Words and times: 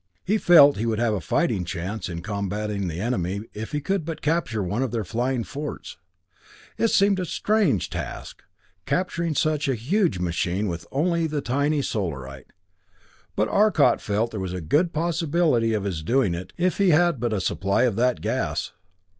He 0.25 0.39
felt 0.39 0.77
he 0.77 0.87
would 0.87 0.97
have 0.97 1.13
a 1.13 1.21
fighting 1.21 1.63
chance 1.63 2.09
in 2.09 2.23
combatting 2.23 2.87
the 2.87 2.99
enemy 2.99 3.41
if 3.53 3.71
he 3.71 3.79
could 3.79 4.03
but 4.03 4.23
capture 4.23 4.63
one 4.63 4.81
of 4.81 4.89
their 4.89 5.03
flying 5.03 5.43
forts. 5.43 5.99
It 6.75 6.87
seemed 6.87 7.19
a 7.19 7.23
strange 7.25 7.87
task! 7.87 8.41
Capturing 8.87 9.35
so 9.35 9.55
huge 9.59 10.17
a 10.17 10.21
machine 10.23 10.67
with 10.67 10.87
only 10.91 11.27
the 11.27 11.41
tiny 11.41 11.83
Solarite 11.83 12.47
but 13.35 13.47
Arcot 13.49 14.01
felt 14.01 14.31
there 14.31 14.39
was 14.39 14.53
a 14.53 14.59
good 14.59 14.91
possibility 14.91 15.71
of 15.75 15.83
his 15.83 16.01
doing 16.01 16.33
it 16.33 16.51
if 16.57 16.79
he 16.79 16.89
but 16.89 17.21
had 17.25 17.33
a 17.33 17.39
supply 17.39 17.83
of 17.83 17.95
that 17.97 18.21
gas. 18.21 18.71